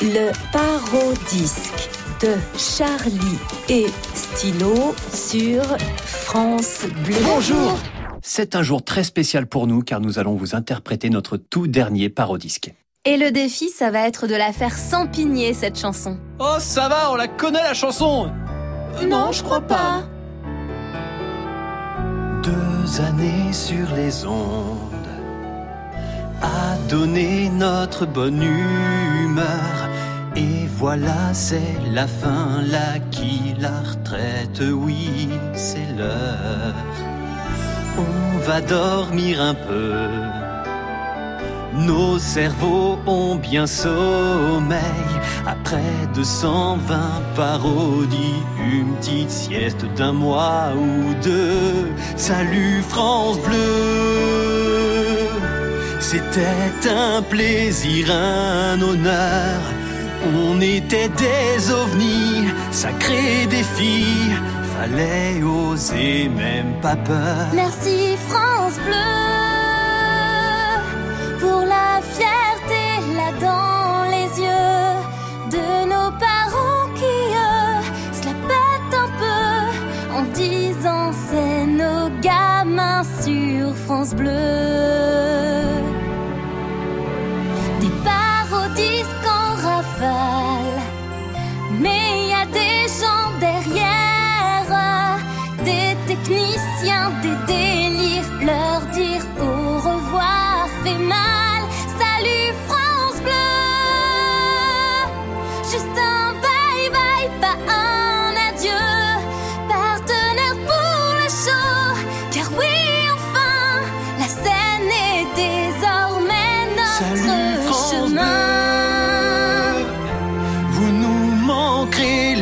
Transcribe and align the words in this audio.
Le 0.00 0.30
parodisque 0.52 1.90
de 2.22 2.36
Charlie 2.56 3.38
et 3.68 3.86
Stylo 4.14 4.94
sur 5.12 5.64
France 5.96 6.84
Bleu. 7.04 7.16
Bonjour 7.24 7.76
C'est 8.22 8.54
un 8.54 8.62
jour 8.62 8.84
très 8.84 9.02
spécial 9.02 9.48
pour 9.48 9.66
nous 9.66 9.82
car 9.82 10.00
nous 10.00 10.20
allons 10.20 10.36
vous 10.36 10.54
interpréter 10.54 11.10
notre 11.10 11.36
tout 11.36 11.66
dernier 11.66 12.10
parodisque. 12.10 12.72
Et 13.04 13.16
le 13.16 13.32
défi, 13.32 13.70
ça 13.70 13.90
va 13.90 14.06
être 14.06 14.28
de 14.28 14.36
la 14.36 14.52
faire 14.52 14.78
s'empigner, 14.78 15.52
cette 15.52 15.76
chanson. 15.76 16.16
Oh 16.38 16.58
ça 16.60 16.88
va, 16.88 17.10
on 17.10 17.16
la 17.16 17.26
connaît 17.26 17.62
la 17.64 17.74
chanson 17.74 18.30
Non, 19.04 19.32
je 19.32 19.42
crois 19.42 19.62
pas. 19.62 20.04
Deux 22.44 23.00
années 23.00 23.52
sur 23.52 23.96
les 23.96 24.24
ondes 24.24 24.76
a 26.40 26.76
donné 26.88 27.50
notre 27.50 28.06
bonne 28.06 28.44
humeur. 28.44 29.87
Voilà, 30.78 31.34
c'est 31.34 31.74
la 31.92 32.06
fin, 32.06 32.62
la 32.70 33.00
qui 33.10 33.52
la 33.58 33.80
retraite, 33.80 34.62
oui, 34.72 35.28
c'est 35.52 35.88
l'heure. 35.98 36.72
On 37.98 38.38
va 38.46 38.60
dormir 38.60 39.42
un 39.42 39.54
peu. 39.54 39.92
Nos 41.74 42.20
cerveaux 42.20 42.96
ont 43.08 43.34
bien 43.34 43.66
sommeil. 43.66 45.10
Après 45.48 45.92
220 46.14 46.96
parodies, 47.34 48.44
une 48.72 48.94
petite 48.98 49.30
sieste 49.30 49.84
d'un 49.96 50.12
mois 50.12 50.68
ou 50.76 51.12
deux. 51.24 51.88
Salut 52.14 52.82
France 52.88 53.40
Bleu! 53.40 54.38
C'était 55.98 56.88
un 56.88 57.20
plaisir, 57.22 58.12
un 58.12 58.80
honneur. 58.80 59.60
On 60.24 60.60
était 60.60 61.08
des 61.08 61.70
ovnis, 61.70 62.48
sacrés 62.70 63.46
défis. 63.48 64.30
Fallait 64.76 65.42
oser, 65.42 66.28
même 66.28 66.74
pas 66.80 66.96
peur. 66.96 67.46
Merci 67.54 68.16
France 68.28 68.78
Bleu 68.84 68.94
pour 71.40 71.60
la 71.60 72.00
fierté 72.14 72.84
là 73.16 73.30
dans 73.40 74.10
les 74.10 74.28
yeux 74.42 74.94
de 75.50 75.66
nos 75.86 76.10
parents 76.18 76.88
qui 76.94 77.16
eux 77.48 77.82
se 78.12 78.24
la 78.26 78.34
pètent 78.50 78.94
un 79.04 79.10
peu 79.22 80.16
en 80.16 80.22
disant 80.32 81.12
c'est 81.28 81.66
nos 81.66 82.08
gamins 82.20 83.02
sur 83.22 83.74
France 83.76 84.14
Bleu. 84.14 85.08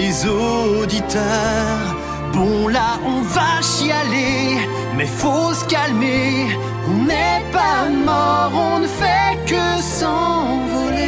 Les 0.00 0.26
auditeurs. 0.26 1.96
Bon 2.32 2.68
là 2.68 2.98
on 3.04 3.20
va 3.20 3.60
chialer, 3.60 4.56
mais 4.96 5.06
faut 5.06 5.52
se 5.52 5.64
calmer. 5.66 6.46
On 6.88 7.04
n'est 7.04 7.44
pas 7.52 7.88
mort, 7.90 8.52
on 8.54 8.78
ne 8.80 8.86
fait 8.86 9.38
que 9.46 9.82
s'envoler. 9.82 11.00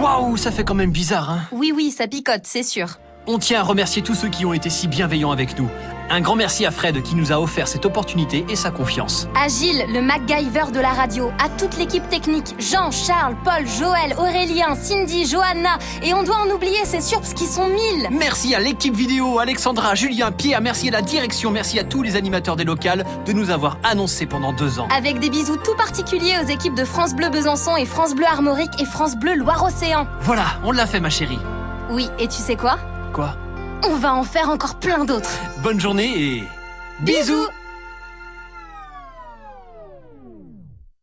Waouh, 0.00 0.36
ça 0.36 0.50
fait 0.50 0.64
quand 0.64 0.74
même 0.74 0.90
bizarre, 0.90 1.30
hein 1.30 1.42
Oui, 1.52 1.72
oui, 1.74 1.90
ça 1.90 2.08
picote, 2.08 2.42
c'est 2.44 2.64
sûr. 2.64 2.98
On 3.26 3.38
tient 3.38 3.60
à 3.60 3.62
remercier 3.62 4.02
tous 4.02 4.14
ceux 4.14 4.28
qui 4.28 4.44
ont 4.44 4.52
été 4.52 4.70
si 4.70 4.88
bienveillants 4.88 5.32
avec 5.32 5.58
nous. 5.58 5.68
Un 6.08 6.20
grand 6.20 6.36
merci 6.36 6.64
à 6.64 6.70
Fred 6.70 7.02
qui 7.02 7.16
nous 7.16 7.32
a 7.32 7.40
offert 7.40 7.66
cette 7.66 7.84
opportunité 7.84 8.46
et 8.48 8.54
sa 8.54 8.70
confiance. 8.70 9.26
À 9.34 9.48
Gilles, 9.48 9.84
le 9.92 10.00
MacGyver 10.00 10.70
de 10.72 10.78
la 10.78 10.90
radio, 10.90 11.32
à 11.42 11.48
toute 11.48 11.76
l'équipe 11.76 12.08
technique, 12.08 12.54
Jean, 12.60 12.92
Charles, 12.92 13.34
Paul, 13.42 13.66
Joël, 13.66 14.14
Aurélien, 14.16 14.76
Cindy, 14.76 15.26
Johanna, 15.26 15.78
et 16.02 16.14
on 16.14 16.22
doit 16.22 16.36
en 16.36 16.54
oublier, 16.54 16.78
c'est 16.84 17.00
sûr, 17.00 17.18
parce 17.20 17.34
qu'ils 17.34 17.48
sont 17.48 17.66
mille. 17.66 18.08
Merci 18.12 18.54
à 18.54 18.60
l'équipe 18.60 18.94
vidéo, 18.94 19.40
Alexandra, 19.40 19.96
Julien, 19.96 20.30
Pierre, 20.30 20.60
merci 20.60 20.88
à 20.88 20.92
la 20.92 21.02
direction, 21.02 21.50
merci 21.50 21.78
à 21.80 21.84
tous 21.84 22.02
les 22.02 22.14
animateurs 22.14 22.54
des 22.54 22.64
locales 22.64 23.04
de 23.26 23.32
nous 23.32 23.50
avoir 23.50 23.78
annoncé 23.82 24.26
pendant 24.26 24.52
deux 24.52 24.78
ans. 24.78 24.86
Avec 24.96 25.18
des 25.18 25.28
bisous 25.28 25.56
tout 25.56 25.74
particuliers 25.74 26.36
aux 26.44 26.48
équipes 26.48 26.76
de 26.76 26.84
France 26.84 27.14
Bleu 27.16 27.30
Besançon 27.30 27.76
et 27.76 27.84
France 27.84 28.14
Bleu 28.14 28.26
Armorique 28.26 28.80
et 28.80 28.84
France 28.84 29.16
Bleu 29.16 29.34
Loire-Océan. 29.34 30.06
Voilà, 30.20 30.44
on 30.62 30.70
l'a 30.70 30.86
fait 30.86 31.00
ma 31.00 31.10
chérie. 31.10 31.40
Oui, 31.90 32.08
et 32.20 32.28
tu 32.28 32.36
sais 32.36 32.56
quoi? 32.56 32.78
Quoi? 33.12 33.34
On 33.88 33.94
va 33.96 34.14
en 34.14 34.24
faire 34.24 34.50
encore 34.50 34.76
plein 34.76 35.04
d'autres. 35.04 35.30
Bonne 35.58 35.80
journée 35.80 36.18
et... 36.18 36.44
Bisous 37.00 37.46